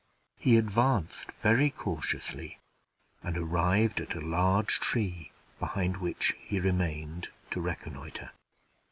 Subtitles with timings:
[0.39, 2.57] He advanced very cautiously,
[3.21, 8.31] and arrived at a large tree, behind which he remained to reconnoiter.